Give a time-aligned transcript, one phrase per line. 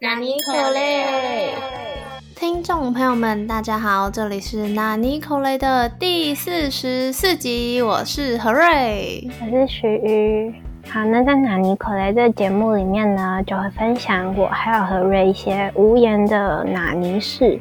[0.00, 1.52] 纳尼可雷，
[2.36, 10.54] 听众朋友们，大家好，这里是纳尼可雷的第四十四集，我是何瑞，我是徐瑜。
[10.90, 17.60] 好，那在纳尼可雷这个节目里面呢，就会分享我还有何瑞一些无言的纳尼事。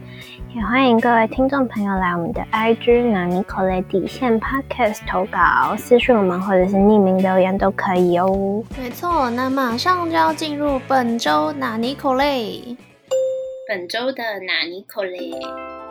[0.55, 8.63] 也欢迎各位听众朋友来我们的 IG 纳尼可雷底线 Podcast 投稿，私讯我们或者是匿名留言都可以哦。
[8.81, 12.77] 没错，那马上就要进入本周纳尼可雷，
[13.67, 15.31] 本周的纳尼可雷。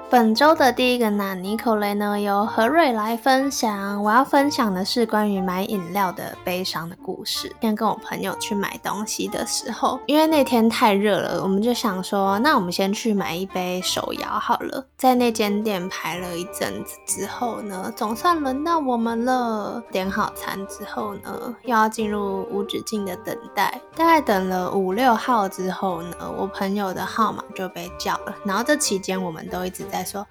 [0.09, 4.01] 本周的第一个拿尼可雷呢，由何瑞来分享。
[4.01, 7.49] 我要分享的是关于买饮料的悲伤的故事。
[7.49, 14.87] 今天跟我朋友去买东西的时候，因为那天太热了，我们就想说，那我们先去买一杯手摇好了。
[14.97, 19.83] 在那间店排了一阵子之后呢，总算轮到我们了。
[19.91, 23.81] 点好餐之后呢，又要进入无止境的等待。
[23.97, 28.37] 大概等了五六号之后呢，我朋友的号码就被叫了。
[28.45, 29.96] 然后这期间，我们都一直在。
[29.97, 30.27] 在说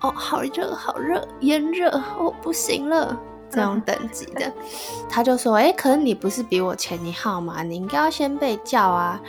[0.00, 3.18] 哦，好热，好热，炎热，哦，不行了，
[3.50, 4.52] 这种等级的，
[5.10, 7.62] 他就说，哎，可是你不是比我前一号吗？
[7.62, 9.20] 你应该要先被叫啊。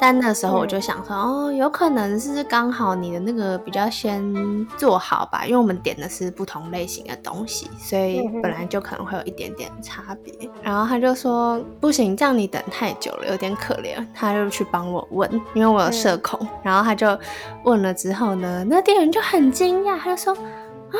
[0.00, 10.32] 但那时候我就想说，哦，有可能是刚好你的那个比较先做好吧，因为我们点的是不同类型的东西，所以本来就可能会有一点点差别。
[10.62, 14.02] 然后他就说，不行，这样你等太久了，有点可怜。
[14.14, 16.40] 他就去帮我问，因为我有社恐。
[16.62, 17.18] 然后他就
[17.64, 20.96] 问了之后呢，那店员就很惊讶，他就说，啊，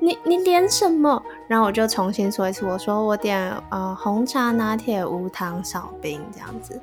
[0.00, 1.22] 你你点什么？
[1.48, 6.78] 然后我就重新说一次，我说我点呃红茶拿铁无糖少冰这样子。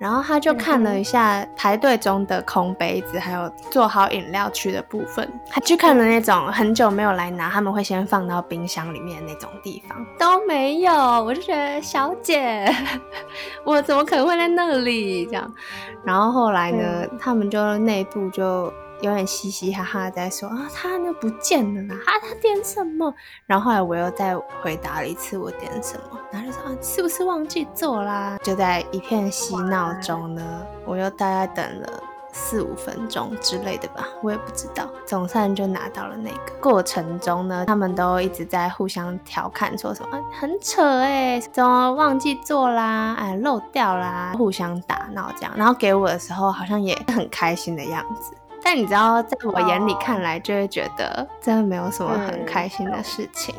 [0.00, 10.90] 然后他就看了一下排队中的空杯子，还有做好饮料区的部分，他去看了那种很久没有来拿，他们会先放到冰箱里面的那种地方都没有。
[10.92, 12.66] 我就觉得小姐，
[13.62, 15.54] 我怎么可能会在那里这样？
[16.02, 18.72] 然后后来呢，他们就内部就。
[19.02, 22.00] 有点嘻嘻哈哈在说啊，他那不见了啦！
[22.06, 23.12] 啊，他点什么？
[23.46, 28.38] 然后后来我又再回答了一次我点什么，然后就说啊，是不是忘记做啦？
[28.42, 30.42] 就在一片嬉闹中呢，
[30.84, 32.02] 我又大概等了
[32.32, 34.88] 四五分钟之类的吧，我也不知道。
[35.06, 43.16] 总算就拿到了那个过程中呢，他们都一直在互相调侃，说什么很扯哎，怎么忘记做啦？
[43.18, 45.52] 哎，漏掉啦，互相打闹这样。
[45.56, 48.34] 然后给我的时候，好像也很开心的样子。
[48.62, 53.54] 但你知道，在我眼里看来，就会觉得真的没有什么很开心的事情。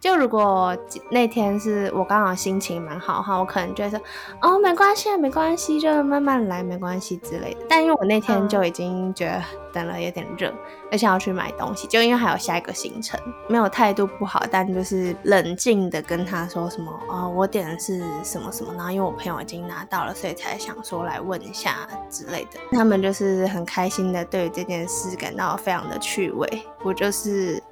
[0.00, 0.74] 就如果
[1.10, 4.00] 那天是我刚好心情蛮好哈，我可能就会说
[4.40, 7.60] 哦，没关系啊，没关系，就慢慢来，没关系之类的。
[7.68, 9.42] 但因为我那天就已经觉得
[9.74, 10.50] 等了有点热，
[10.90, 22.58] 而且要去买东西，就因为还有下一个行程，没有态度不好，但就是冷静的跟他说什么啊，我点的是什么什么，然后因为我朋友已经拿到了，所以才想说来问一下之类的。
[22.72, 27.62] 他们就是很开心的对这件事感到非常的趣味，我就是。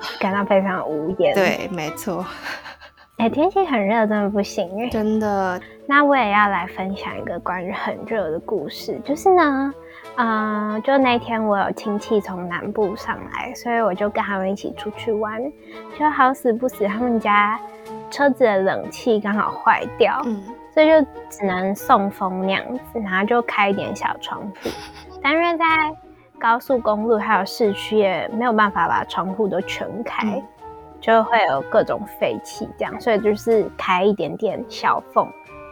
[0.18, 1.34] 感到非常无言。
[1.34, 2.24] 对，没错。
[3.16, 4.88] 哎，天气很热，真的不行哎。
[4.88, 5.60] 真的。
[5.86, 9.74] 那我也要来分享一个关于很热的故事，就是呢，
[10.16, 15.38] 嗯，就那天我有亲戚从南部上来，所以我就跟他们一起出去玩。
[15.98, 17.60] 就好死不死，他们家
[18.10, 24.70] 车子的冷气刚好坏掉，嗯，所以就只能送风那样子，然后就开一点小窗户。
[25.22, 25.64] 但因为在
[26.40, 30.42] 高速公路还有市区也没有办法把窗户都全开，
[30.98, 35.28] 就会有各种废气这样，所以就是开一点点小缝，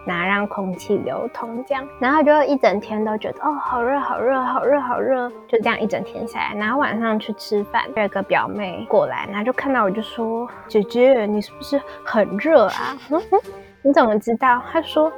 [0.07, 12.95] 拿让空气流通这样，然后就一整天都觉得哦好热好热好热好热，就这样一整天下来，然后晚上去吃饭，有个表妹过来，然后就看到我就说姐姐你是不是很热啊？
[13.81, 14.63] 你怎么知道？
[14.71, 15.11] 她说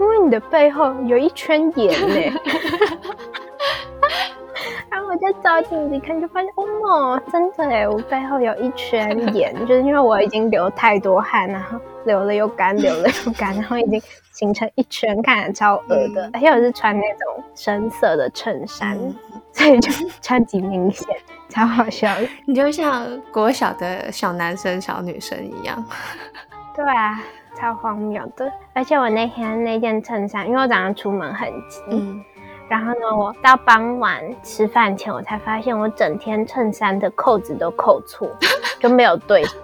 [0.00, 2.40] 因为你的背后有一圈盐呢。
[5.02, 14.00] 我就照镜子看，就发现哦，真的哎，我背后有一圈盐，就是因为我已经流太多汗，然后流了又干，流了又干，然后已经
[14.32, 16.30] 形成一圈，看起来超恶的。
[16.32, 18.98] 而且我是穿那种深色的衬衫，
[19.52, 21.06] 所以就超级明显，
[21.48, 22.08] 超好笑。
[22.46, 25.82] 你就像国小的小男生、小女生一样。
[26.76, 27.22] 对啊，
[27.56, 28.52] 超荒谬的。
[28.72, 32.24] 而且我那天那件衬衫，因为我早上出门很急。
[32.68, 38.28] 然后呢，我到傍晚吃饭前，我才发现我整天衬衫的扣子都扣错，
[38.80, 39.54] 就没有对上。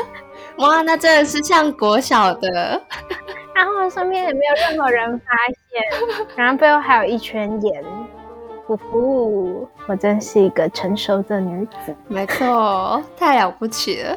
[0.58, 2.80] 哇，那真的是像国小的。
[3.54, 5.26] 然后身边也没有任何人发
[5.70, 5.82] 现，
[6.36, 7.84] 然后背后还有一圈盐。
[8.66, 11.94] 呼呼，我真是一个成熟的女子。
[12.08, 14.16] 没错，太了不起了，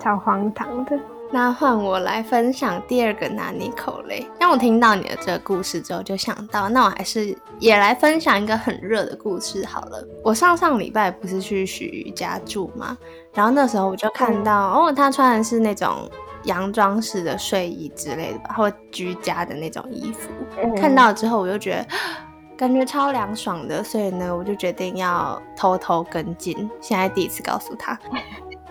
[0.00, 0.98] 超荒唐的。
[1.34, 4.28] 那换我来分享第二个拿尼口雷。
[4.38, 10.06] 当我听到你的这个故事之后，就想到，那我还是也来分享一个很热的故事好了。
[10.22, 12.98] 我上上礼拜不是去许瑜家住吗？
[13.32, 16.06] 然后那时候我就看到，哦，他穿的是那种
[16.44, 20.28] 洋装式的睡衣之类的吧，或居家的那种衣服。
[20.76, 21.86] 看到之后，我就觉得
[22.58, 26.70] 感觉超凉爽的，所以呢，我就决定要偷偷跟进。
[26.78, 27.98] 现在第一次告诉他。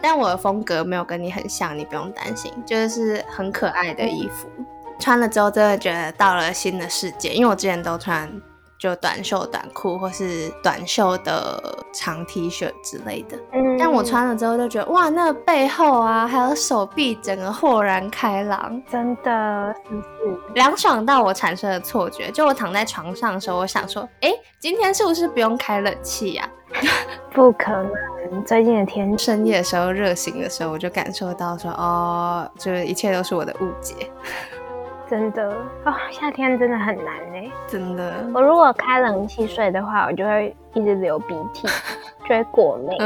[0.02, 4.50] 但我的风格没有跟你很像，你不用担心，就是很可爱的衣服，
[5.00, 7.34] 穿了之后真的觉得到了新的世界。
[7.34, 8.30] 因为我之前都穿
[8.82, 22.32] 就短袖短裤或是短袖的长 T 恤之类的，嗯，但我穿了之后就觉得哇，那个背后啊，还有手臂，整个豁然开朗，真的，是是凉爽到我产生了错觉。
[22.32, 26.50] 就我躺在床上的时候，我想说，哎，今天是不是不用开冷气呀？
[27.32, 27.72] 不可
[28.32, 28.44] 能！
[28.44, 34.10] 最近的天，深夜的时候热醒的时候，我就感受到说，哦，就是一切都是我的误解。
[35.12, 35.54] 真的
[35.84, 37.52] 哦，夏天真的很难呢。
[37.68, 41.68] 真的，我如果开冷气睡的话，我就会一直流鼻涕，
[42.24, 42.98] 就会过敏，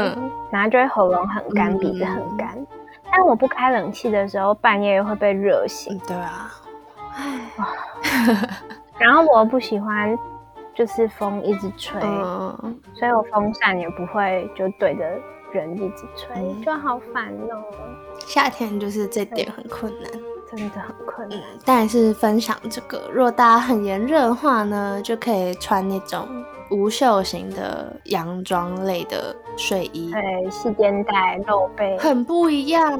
[0.48, 2.56] 然后就会喉咙很干，鼻子很干。
[3.10, 5.98] 但我不开冷气的时候，半夜又会被热醒。
[6.06, 6.52] 对啊，
[7.16, 7.50] 唉，
[8.98, 10.16] 然后我不喜欢。
[10.76, 11.98] 就是风一直吹，
[12.92, 15.10] 所以我风扇也不会就对着
[15.50, 17.64] 人一直吹，就好烦哦。
[18.18, 20.10] 夏天就是这点很困难，
[20.50, 21.40] 真的很困难。
[21.64, 26.26] 但是分享这个，如果大家很炎热的话呢，就可以穿那种
[26.70, 32.98] 无袖型的洋装类的睡衣，对，细肩带露背，很不一样。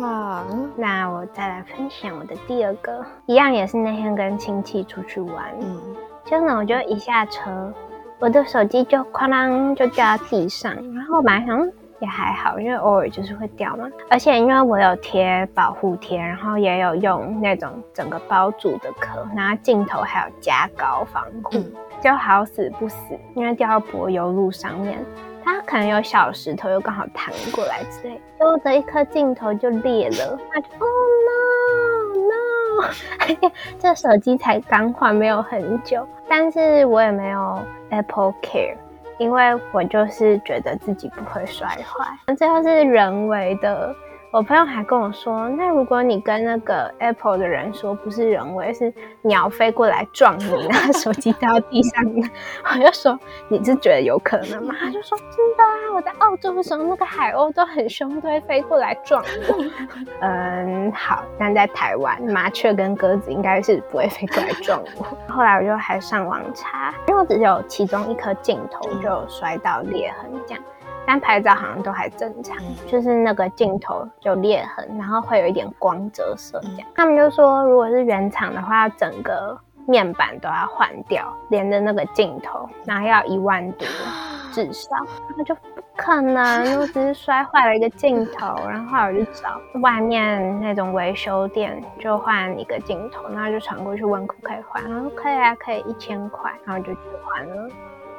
[0.76, 5.80] 那我再来分享我的第二个，一样也是那天跟亲戚出去玩，嗯。
[6.24, 7.72] 就呢，我就一下车，
[8.18, 11.68] 我的手机就哐啷就掉在地上，然后我本来想
[12.00, 13.88] 也还好，因为偶尔就是会掉嘛。
[14.10, 21.58] 而且因为我有贴保护贴，然后也有用那种整个包住的壳，然后镜头还有加高防护，
[22.00, 22.96] 就好死不死，
[23.34, 24.98] 因为掉到柏油路上面，
[25.44, 30.38] 它可能有小石头又刚好弹过来之类，所以我的一颗镜头就裂了。
[30.52, 30.90] 那就 Oh
[31.26, 32.90] no no！
[33.78, 36.06] 这手机才刚换没有很久。
[36.28, 37.60] 但是我也没有
[37.90, 38.76] Apple Care，
[39.18, 43.94] 因为我就是觉得自己不会摔坏，最后是人为的。
[44.32, 48.92] 我朋友还跟我说，那如果你跟那个 Apple 的人说不是人为，是
[49.22, 52.04] 鸟飞过来撞你，然后手机掉到地上，
[52.74, 53.18] 我就说
[53.48, 54.74] 你是觉得有可能吗？
[54.78, 59.64] 他就说真的啊，我在澳洲的时候，那个海鸥都很凶，都会飞过来撞我。
[60.20, 65.06] 嗯，好，但在台湾，麻雀跟鸽子应该是不会飞过来撞我。
[65.32, 70.62] 后来我就还上网查，因为我只有其中一颗镜头就摔到裂痕这样。
[71.06, 72.54] 但拍照好像都还正常，
[72.86, 76.86] 就是那个镜头有裂痕，然后会有一点光折射这样。
[76.94, 83.86] 他们就说，如果是原厂的话，整个面板都要换掉，连着那个镜头，然后要一万多
[84.52, 84.90] 至少。
[85.30, 96.98] 然后就不可能，我只是摔坏了一个镜头，然后我就找外面那种维修店，就换一个镜头，然后就传过去问可不可以换，然后可以啊，可以一千块，然后就去。
[97.24, 97.68] 换了。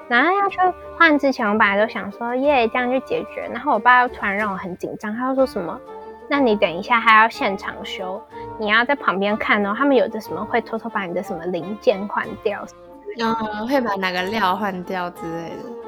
[0.09, 0.57] 然后要去。
[0.97, 3.47] 换之前，我本来都想说耶，这样就解决。
[3.51, 5.79] 然后我爸又突然让我很紧张，他又说什么？
[6.27, 8.21] 那你等一下还要现场修，
[8.57, 9.73] 你要在旁边看哦。
[9.77, 12.65] 他们有的什么会偷偷把你的什么零件换掉，
[13.19, 15.86] 嗯，会把哪个料换掉之类的。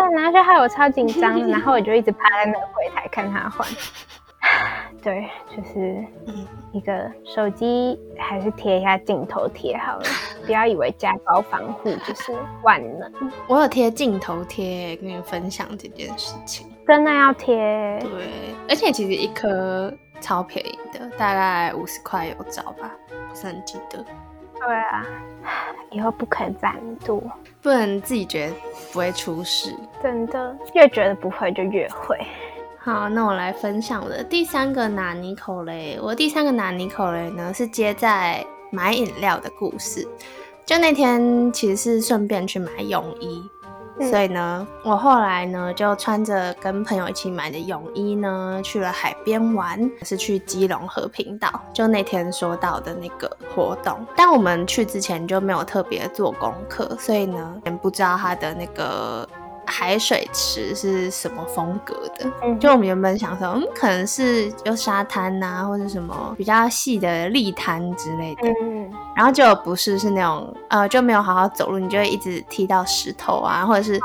[0.00, 3.66] 对然后就害我超紧张， 然后我就一直趴在那个柜台看他换。
[5.02, 6.04] 对，就是
[6.72, 10.04] 一个手机还是贴一下镜头贴好了，
[10.44, 12.32] 不要以为加高防护就是
[12.62, 13.10] 万能。
[13.48, 17.56] 我有贴镜头贴，跟你分享这件事情，真的要贴。
[18.00, 22.90] 对，而且其实一颗超便宜的，大概五十块有找吧，
[23.30, 24.04] 不是很记得。
[24.66, 25.06] 对啊，
[25.90, 27.20] 以后不可以懒惰，
[27.60, 28.54] 不能自己觉得
[28.92, 32.18] 不会出事，真的越觉得不会就越会。
[32.78, 35.98] 好，那我来分享我的第三个拿尼口雷。
[36.02, 40.06] 我第三个拿尼口雷呢，是接在买饮料的故事。
[40.66, 43.42] 就那天其实是顺便去买泳衣，
[44.00, 51.48] 所以呢，我后来呢就穿着跟朋友一起买的泳衣呢，去了海边玩，是去基隆和平岛。
[51.72, 59.28] 就那天说到的那个活动，但我们去之前就没有特别做功课，所以呢，也不知道它的那个。
[59.66, 62.54] 海水池是什么风格的？
[62.58, 68.42] 就我们原本想说，嗯，可能是有沙滩呐，或者什么比较细的立滩之类的。
[68.62, 73.98] 嗯，然后就不是，是那种呃，就没有好好走路，你就会一直踢到石头啊，或者是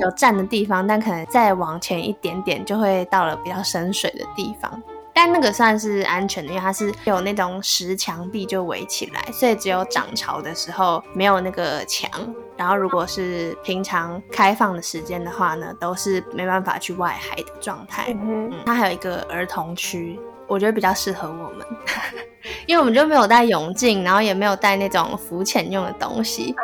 [0.00, 4.82] 有站的地方，但可能再往前一点点，就会到了比较深水的地方。
[5.14, 12.10] 但那个算是安全的，因为它是有那种石墙壁就围起来，所以只有涨潮的时候没有那个墙。
[12.56, 18.06] 然后如果是平常开放的时间的话呢，都是没办法去外海的状态。
[18.08, 21.66] 嗯嗯，它还有一个儿童区，我觉得比较适合我们，
[22.66, 26.54] 因为我们就没有带泳镜，然后也没有带那种浮潜用的东西，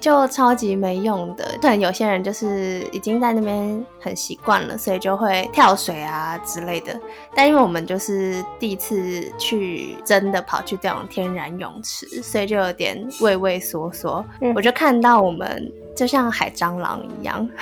[0.00, 1.44] 就超级没用的。
[1.60, 6.98] 可能有些人就是已经在那边很习惯了，所以就会跳水啊之类的。
[7.34, 14.24] 但因为我们就是第一次去真的跑去这种天然泳池，所以就有点畏畏缩缩。
[14.40, 17.48] 嗯我就看到我们就像海蟑螂一样。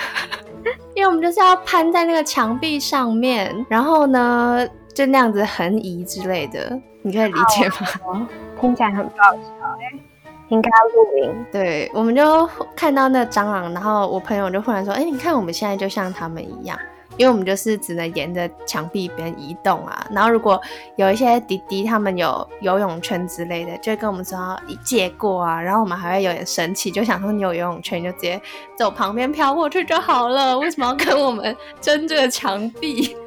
[0.95, 7.67] 因为我们就是要攀在那个墙壁上面，然后呢，就那样子横移之类的，你可以理解
[8.05, 8.27] 吗？
[8.59, 9.49] 听起来很爆笑
[9.81, 9.99] 哎，
[10.49, 11.45] 应该要录音。
[11.51, 16.77] 对，我们就看到那蟑螂，然后我朋友就忽然说：“哎、你看我们现在就像他们一样，
[17.17, 20.05] 因为我们就是只能沿着墙壁边移动啊。
[20.11, 20.61] 然后如果
[20.95, 28.39] 有一些弟弟他们有游泳圈之类的，就会跟我们说要借过啊，然后我们还会有点生气，就想说你有游泳圈你就直接
[28.77, 33.17] 走旁边飘过去就好了，为什么要跟我们争这个墙壁？”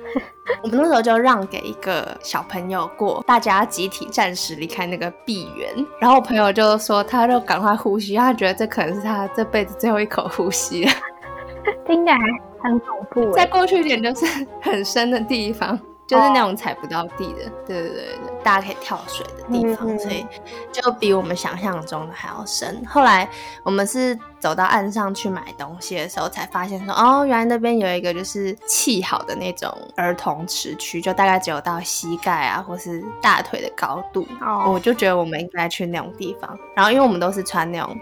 [0.62, 5.69] 我们那时候就让给一个小朋友过，大家集体暂时离开那个闭园。
[6.00, 10.91] 然后我朋友就说，他就赶快呼吸，他觉得这可能是他这辈子最后一口呼吸了。
[11.87, 12.19] 听起来
[12.62, 13.47] 很恐怖再哎。
[13.47, 20.25] 过去一点就是很深的地方，就是那种踩不到地的，对对对对，大家可以跳水的地方，所以
[20.71, 22.81] 就比我们想象中的还要深。
[22.87, 23.29] 后来
[23.65, 34.25] 我们是走到岸上去买东西的时候，才发现说，哦，原来那边有一个就是砌好的那种儿童池区，就大概只有到膝盖啊，或是大腿的高度。
[34.41, 36.57] 哦我就觉得我们应该去那种地方。
[36.75, 37.99] 然后因为我们都是穿那种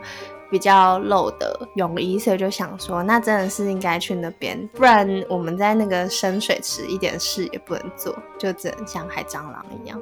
[0.51, 10.01] 比较露的泳衣，所以就想说，那真的是应该去那边，不然我们在那个深水池一点事也不能做，就只能像海蟑螂一样。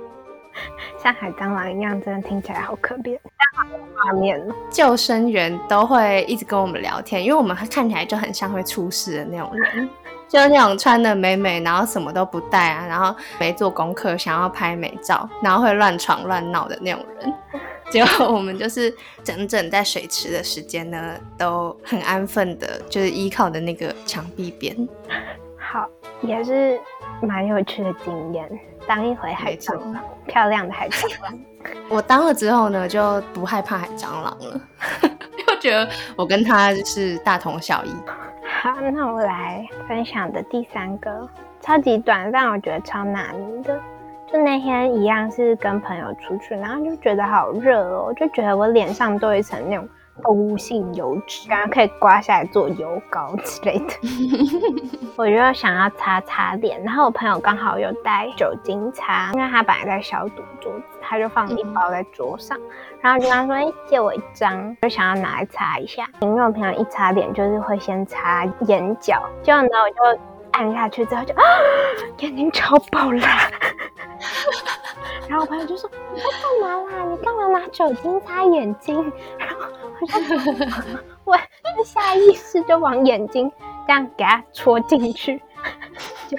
[1.02, 3.18] 像海蟑螂一样，真的听起来好可怜，
[4.04, 4.54] 画面哦。
[4.70, 9.88] 救生员都会一直跟我们聊天，因为我们看起来就很像会出事的那种人，
[10.32, 17.34] 就是那种穿的美美，然后什么都不带啊，然后没做功课，想要拍美照，然后会乱闯乱闹的那种人。
[17.90, 18.90] 结果我们就是
[19.22, 24.74] 整整在水池的时间呢，都很安分的，就是依靠的那个墙壁边。
[25.58, 25.86] 好，
[26.22, 26.80] 也是
[27.20, 28.48] 蛮有趣的经验，
[28.86, 31.38] 当一回海蟑螂，漂亮的海蟑螂。
[31.90, 34.58] 我当了之后呢，就不害怕海蟑螂了，
[35.36, 35.86] 因为觉得
[36.16, 37.94] 我跟他就是大同小异。
[38.62, 41.28] 好，那我来分享的第三个，
[41.60, 43.76] 超级短，但我觉得超难的。
[44.32, 49.88] 就那天一样是跟朋友出去，然后就觉得好热哦，就觉得我脸上都有一层那种
[50.22, 53.94] 动物性油脂，感觉可以刮下来做油膏之类的。
[55.16, 62.58] 我就想要擦擦脸，然后我朋友刚好有带酒精擦，因为他本来在消毒桌子，他就放一包在桌上，
[63.00, 70.20] 然后就跟他说：“哎、借我一张。”就想要拿来擦一下，因为我平常一擦脸就是会先擦眼角，结果呢我就
[70.52, 71.42] 按下去之后就啊，
[72.18, 73.50] 眼睛超爆辣。
[75.28, 77.04] 然后我朋友就说：“你在干嘛啦？
[77.04, 79.10] 你干嘛拿酒精擦眼睛？”
[81.24, 81.36] 我
[81.84, 83.50] 下意识就往眼睛
[83.86, 85.40] 这样给它戳进去，
[86.28, 86.36] 就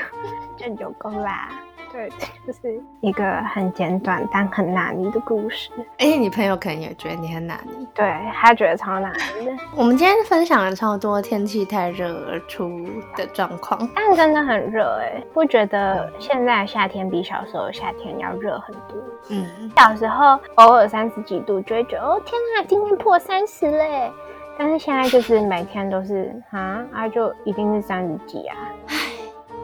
[0.58, 1.50] 这就够啦。
[1.94, 2.10] 对，
[2.46, 3.24] 就是一个
[3.54, 5.70] 很简短但很拿捏的故事。
[5.78, 7.88] 而且你朋友可能也觉得你很难捏。
[7.94, 12.68] 对他觉得超拿捏的， 我们今天分享了超多天气太热而出
[13.16, 13.88] 的状况。
[13.96, 18.98] 但真的很热哎、不觉得现在夏天比小时候夏天要热很多？
[19.30, 24.12] 嗯，小时候偶尔三十几度就会觉得哦天啊，今天破三十嘞，
[24.58, 28.56] 但是现在就是每天都是啊啊，就一定是三十几啊。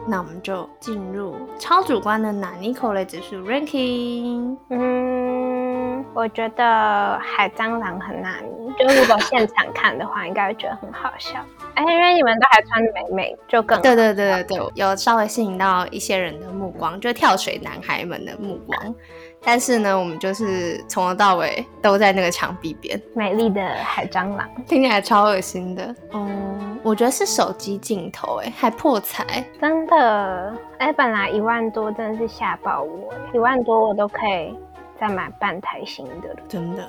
[0.06, 4.56] 那我们就进入超主观的纳尼口类指数 ranking。
[4.68, 11.38] 嗯，我觉得海蟑螂很纳尼，就如果现场看的话，应该会觉得很好笑。
[11.74, 18.94] 哎，因为你们都还穿的美美，就更对对对对对，有稍微吸引到一些人的目光，就跳水男孩们的目光。
[19.42, 24.48] 但是呢，我们就是从头到尾都在那个墙壁边，美丽的海蟑螂。
[24.66, 25.94] 听起来超恶心的。
[26.12, 29.44] 嗯，我觉得是手机镜头，哎，还破财。
[29.60, 34.54] 真的，哎，本来一万多真的是吓爆我，一万多我都可以
[35.00, 36.36] 再买半台新的了。
[36.48, 36.88] 真的，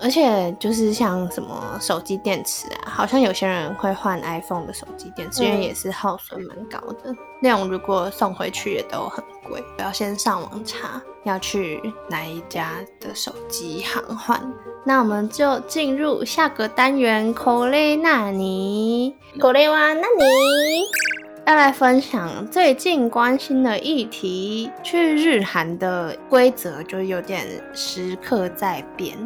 [0.00, 7.14] 而且就是像什么手机电池啊，好像有些人会换 iPhone 的手机电池，因为嗯也是耗损蛮高的。
[7.40, 14.40] 那种如果送回去也都很贵，要先上网查要去哪一家的手机行换。
[14.84, 21.11] 那我们就进入下个单元口雷纳尼，口雷哇纳尼。
[21.44, 24.70] 要来分享最近关心的议题。
[24.80, 27.44] 去日韩的规则就有点
[27.74, 29.16] 时刻在变，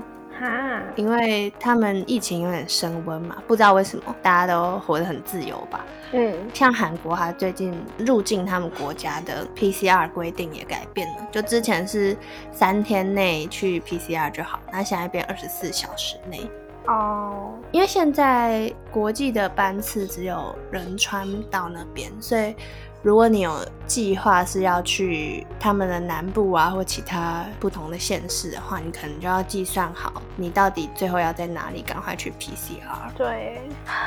[0.41, 5.85] 哈，因为他们疫情有点升温嘛，不知道为什么大家都活得很自由吧。
[6.13, 12.17] 嗯，像韩国，它最近入境他们国家的 PCR 规定也改变了，就之前是
[12.51, 16.49] 三天内去 PCR 就好，那现在变二十四小时内。
[16.87, 22.55] 哦，因为现在国际的班次只有仁川到那边，所以
[23.03, 33.61] 如果你有计划是要去他们的南部啊或其他不同的县市的话，你可能就要计算好你到底最后要在哪里，赶快去 PCR，对，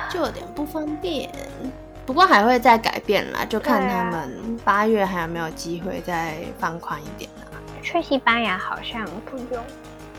[0.10, 1.30] 就有点不方便。
[2.06, 7.46] 不过还会再改变啦，就看他们八月还有没有机会再放宽一点啦。
[7.84, 9.64] 去西班牙好像不用，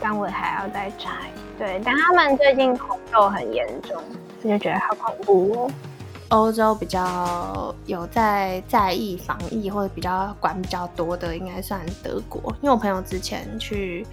[0.01, 1.41] 但我还要再查一下。
[1.57, 4.01] 对，但他们最近红豆很严重，
[4.41, 5.71] 我就觉得好恐怖哦。
[6.29, 12.41] 欧洲比较有在在意防疫或者比较管比较多的，应该算德国。
[12.61, 14.07] 因为我朋友之前去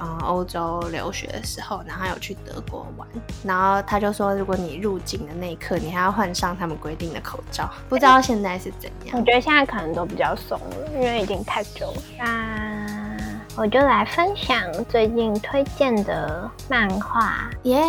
[0.00, 3.06] 嗯欧洲留学的时候，然后他有去德国玩，
[3.44, 7.70] 然后他就说，如果你入境的那一刻，你还要换上他们规定的口罩。
[7.88, 9.24] 不知道现在是怎样我样？
[9.24, 12.02] 觉得现在可能都比较松了，因为已经太久了。
[12.18, 12.73] 那
[13.56, 17.80] 我就来分享最近推荐的漫画，耶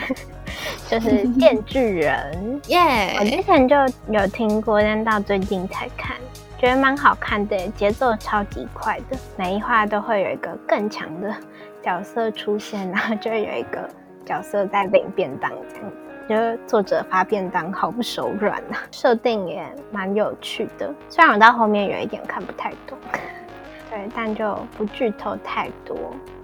[0.88, 2.60] 就是《电锯人》。
[2.70, 3.24] 耶我！
[3.24, 3.76] 之前就
[4.08, 6.16] 有听过，但到最近才看，
[6.58, 11.34] 觉得蛮好看的，节奏超级快的，每一话都会有一个更强的
[11.82, 13.86] 角色出现，然后就会有一个
[14.24, 15.96] 角色在领便当这样子。
[16.26, 20.90] 就是作者发便当毫不手软啊，设定也蛮有趣的。
[21.10, 22.96] 虽然我到后面有一点看不太懂，
[23.94, 25.96] 对，但就不剧透太多。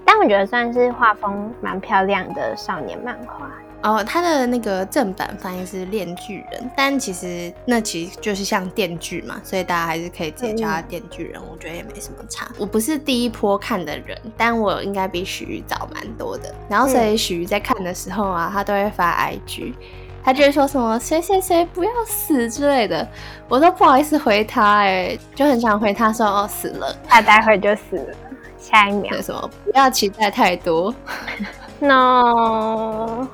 [0.04, 3.50] 但我觉得算是画风蛮漂亮的少年漫画。
[3.82, 12.46] 哦，它的那个正版翻译是《链锯人》，但其实那其实就是像电锯嘛，所以大家还是可以直接叫他电锯人，我觉得也没什么差。
[12.56, 16.54] 我不是第一波看的人，但我应该比许瑜早蛮多的。
[16.68, 19.72] 然后所以许瑜在看的时候啊，他都会发 IG，
[20.22, 23.06] 他就会说什么谁谁谁不要死之类的，
[23.48, 28.14] 我都不好意思回他、哎，就很想回他说哦死了，他待会就死了，
[28.58, 29.10] 下一秒。
[29.22, 30.94] 什么不要期待太多。
[31.82, 33.26] No，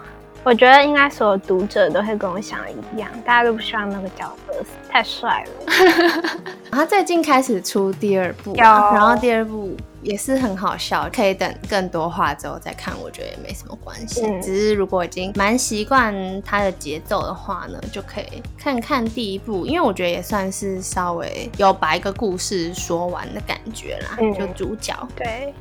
[0.45, 6.41] 我觉得应该所有读者都会跟我想的一样，大家都不希望那个角色死，太帅了。
[6.71, 14.23] 他最近开始出第二部然后第二部也是很好笑，可以等更多话之后再看，我觉得也没什么关系。
[14.25, 24.17] 嗯只是如果已经蛮习惯它的节奏的话呢，就可以看看第一部，因为我觉得也算是稍微有把一个故事说完的感觉啦。
[24.21, 25.53] 嗯就主角，对，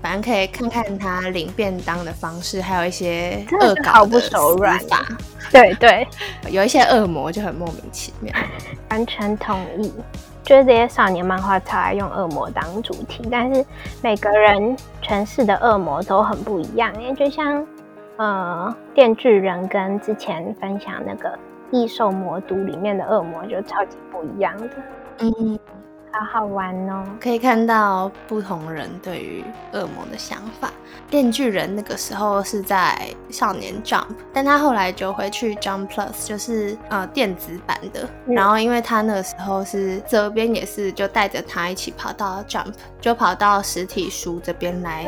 [0.00, 5.06] 反正可以看看他领便当的方式，还有一些恶搞不的手软死法，
[5.50, 6.06] 对对，
[6.50, 8.32] 有一些恶魔就很莫名其妙。
[8.90, 9.90] 完全同意。
[10.42, 13.64] 就是这些少年漫画超爱用恶魔当主题，但是
[14.02, 16.92] 每个人诠释的恶魔都很不一样。
[17.00, 17.66] 因为就像
[18.16, 21.38] 呃，电锯人跟之前分享那个
[21.70, 24.68] 异兽魔都里面的恶魔就超级不一样的，
[25.20, 25.58] 嗯。
[26.12, 27.04] 好好玩哦。
[27.20, 30.70] 可以看到不同人对于恶魔的想法。
[31.08, 32.98] 电锯人那个时候是在
[33.30, 38.08] 少年 Jump，但他后来就会去 Jump Plus，就是呃电子版的。
[38.26, 45.06] 嗯然后因为他那个时候是这边也是就带着他一起跑到 Jump，就跑到实体书这边来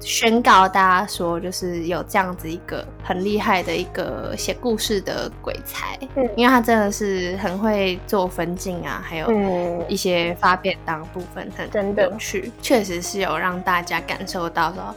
[0.00, 14.94] 宣告大家说，就是有这样子一个很厉害的一个写故事的鬼才，嗯因为他真的是很会做分镜啊，还有嗯，一些发便当部分很真的有趣，确实是有让大家感受到说，啊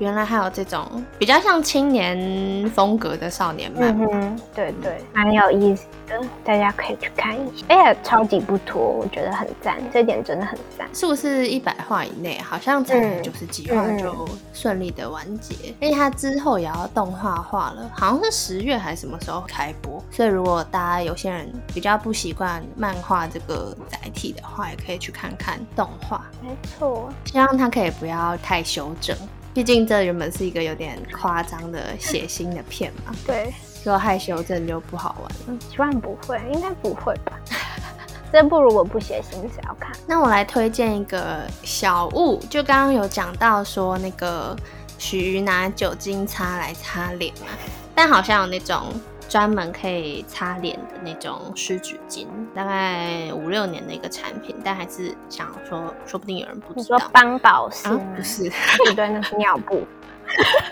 [0.00, 4.04] 原来还有这种比较像青年风格的少年漫画。
[4.04, 10.88] 嗯哼，对对，蛮有意思的，大家可以去看一下，哎呀超级不拖，我觉得很赞，这点真的很赞。
[10.94, 12.38] 是不是一百话以内？
[12.38, 20.00] 好像才嗯九十几话嗯就顺利的完结，而且它之后也要动画化了，好像是十月还是什么时候开播。
[20.12, 26.24] 所以如果大家有些人比较不习惯漫画这个载体的话，也可以去看看动画。
[26.40, 29.16] 没错，希望它可以不要太修正，
[29.52, 33.52] 毕竟这原本是一个有点夸张的血腥的片嘛，对，
[33.84, 35.24] 如果害修正就不好玩
[35.56, 35.60] 了。
[35.68, 37.32] 希望不会，应该不会吧？
[38.30, 44.54] 这部如果不写心只要看，那我来推荐一个小物，就刚刚有讲到说那个
[44.98, 47.46] 许瑜拿酒精擦来擦脸嘛，
[47.94, 48.92] 但好像有那种
[49.28, 57.10] 专门可以擦脸的那种湿纸巾，大概五六年的一个产品，但还是想说，说不定有人不你说知道。
[57.12, 58.50] 邦宝适啊？，不是，
[58.86, 59.86] 不对，那是尿布。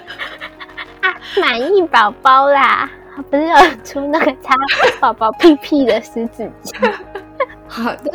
[1.03, 4.55] 啊，满意宝宝啦，他不是有出那个擦
[5.01, 6.95] 宝宝屁屁的湿纸巾？
[7.69, 8.11] 好的，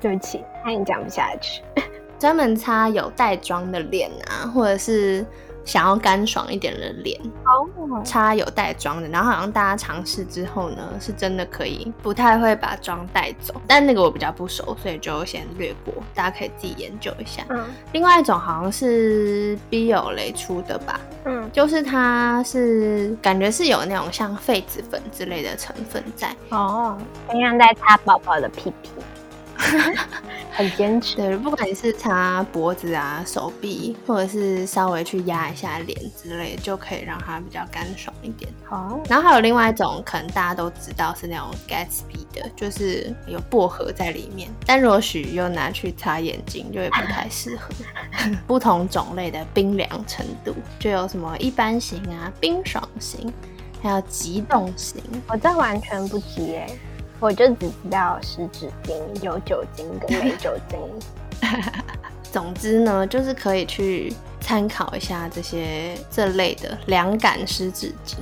[0.00, 1.62] 对不起，那你讲不下去。
[2.18, 5.24] 专门擦有带妆的脸啊，或者是
[5.70, 9.06] 想要干爽一点的脸，哦，擦有带妆的。
[9.08, 13.54] 然后好像大家尝试之后呢，是真的可以不太会把妆带走。
[13.68, 17.44] 但那个我比较不熟，所以就先略过，大家可以自己研究一下。
[17.50, 26.34] 嗯另外一种好像是 Biolay 出的吧，嗯，就是它是感觉是有那种像痱子粉之类的成分在。
[26.48, 28.90] 哦，同样在擦宝宝的屁屁，
[30.52, 31.16] 很坚持。
[31.16, 38.50] 对，不管你是擦脖子啊、手臂，或者是稍微去压一下脸之类，就可以让它比较干爽一点。
[38.64, 47.72] 好，然后还有另外一种，可能大家都知道是那种 Gatsby 的，就是有薄荷在里面，但如果许又拿去擦眼睛，就会不太适合。
[48.46, 53.32] 不同种类的冰凉程度，就有什么一般型啊、冰爽型，
[53.82, 55.00] 还有极冻型。
[55.28, 56.68] 我这完全不急哎，
[57.20, 60.78] 我就只知道湿纸巾有酒精跟没酒精。
[62.32, 68.16] 总之呢，就是可以去参考一下这些这类的凉感湿纸巾。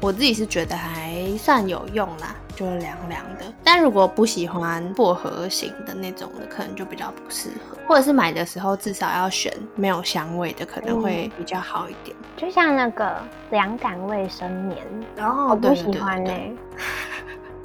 [0.00, 3.52] 我自己是觉得还算有用啦，就是凉凉的。
[3.64, 12.16] 但如果不喜欢薄荷型的那种的，可能就比较不适合，或者是买的时候至少要选没有香味的，可能会比较好一点。
[12.36, 14.78] 就像那个凉感卫生棉，
[15.16, 16.30] 然后我不喜欢呢、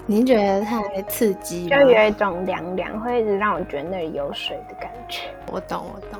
[0.06, 1.76] 您觉得太刺激就？
[1.78, 5.22] 有一种凉凉，会一直让我觉得那里有水的感觉。
[5.52, 6.20] 我懂，我懂。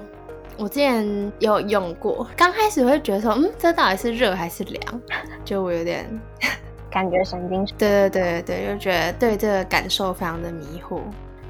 [0.58, 5.02] 我之前有用过，刚开始会觉得说，嗯，这到底是热还是凉？
[5.44, 6.06] 就我有点，
[6.92, 7.74] 感觉神经 质。
[7.78, 11.02] 对对对对对，就觉得对这个感受非常的迷糊。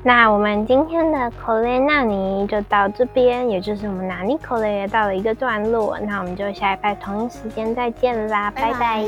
[0.05, 5.97] 那我们今天的口雷纳尼就到这边，也就是我们纳尼口雷也到了一个段落。
[5.99, 9.03] 那我们就下一拜同一时间再见啦，拜拜拜拜